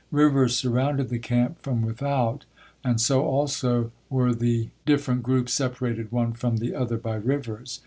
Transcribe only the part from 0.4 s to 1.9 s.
surrounded the camp from